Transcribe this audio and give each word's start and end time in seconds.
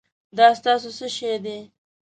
دا 0.37 0.47
ستاسو 0.59 0.89
څه 0.97 1.07
شی 1.15 1.35
دی؟ 1.43 1.57